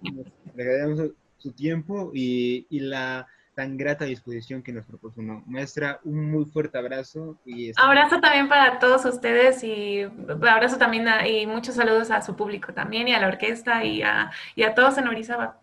Le 0.56 0.62
agradecemos 0.62 1.14
su 1.40 1.52
tiempo 1.52 2.12
y, 2.14 2.68
y 2.70 2.82
la 2.82 3.28
tan 3.56 3.78
grata 3.78 4.06
disposición 4.06 4.64
que 4.64 4.72
nos 4.72 4.86
proporcionó. 4.86 5.44
Maestra, 5.46 6.00
un 6.04 6.32
muy 6.32 6.46
fuerte 6.46 6.78
abrazo. 6.78 7.38
Y 7.46 7.72
abrazo 7.76 8.20
también 8.22 8.48
para 8.48 8.80
todos 8.80 9.06
ustedes 9.06 9.64
y 9.64 10.04
abrazo 10.04 10.78
también 10.78 11.08
y 11.28 11.46
muchos 11.48 11.76
saludos 11.76 12.12
a 12.12 12.22
su 12.22 12.36
público 12.36 12.74
también 12.74 13.08
y 13.08 13.14
a 13.14 13.20
la 13.20 13.28
orquesta 13.28 13.84
y 13.84 14.02
a, 14.02 14.32
y 14.56 14.64
a 14.64 14.74
todos 14.74 14.98
en 14.98 15.08
Orizaba. 15.08 15.60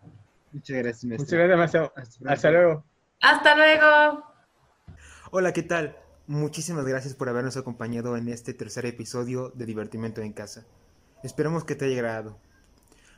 Muchas 0.51 0.77
gracias, 0.77 1.03
maestra. 1.05 1.25
Muchas 1.25 1.39
gracias, 1.39 1.57
maestro. 1.57 1.93
Hasta, 2.27 2.51
luego. 2.51 2.83
Hasta 3.21 3.55
luego. 3.55 4.23
Hola, 5.31 5.53
¿qué 5.53 5.63
tal? 5.63 5.95
Muchísimas 6.27 6.85
gracias 6.85 7.15
por 7.15 7.29
habernos 7.29 7.57
acompañado 7.57 8.15
en 8.17 8.29
este 8.29 8.53
tercer 8.53 8.85
episodio 8.85 9.49
de 9.49 9.65
Divertimento 9.65 10.21
en 10.21 10.33
Casa. 10.33 10.65
Esperamos 11.23 11.65
que 11.65 11.75
te 11.75 11.85
haya 11.85 11.95
agradado. 11.95 12.39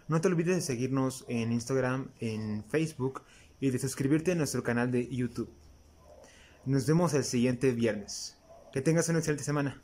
No 0.07 0.19
te 0.19 0.27
olvides 0.27 0.55
de 0.55 0.61
seguirnos 0.61 1.25
en 1.29 1.51
Instagram, 1.51 2.09
en 2.19 2.65
Facebook 2.65 3.23
y 3.61 3.69
de 3.69 3.79
suscribirte 3.79 4.33
a 4.33 4.35
nuestro 4.35 4.63
canal 4.63 4.91
de 4.91 5.07
YouTube. 5.07 5.49
Nos 6.65 6.85
vemos 6.87 7.13
el 7.13 7.23
siguiente 7.23 7.71
viernes. 7.71 8.35
Que 8.73 8.81
tengas 8.81 9.07
una 9.07 9.19
excelente 9.19 9.43
semana. 9.43 9.81